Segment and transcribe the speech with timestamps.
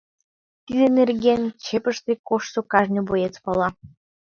[0.65, 3.69] Тидын нерген чепыште коштшо кажне боец пала.